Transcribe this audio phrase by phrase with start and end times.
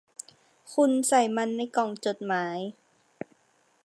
[0.73, 2.57] คุณใส่มันในกล่องจดหมาย